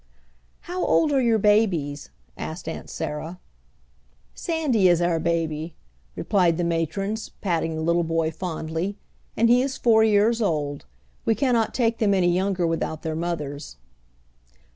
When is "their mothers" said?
13.03-13.75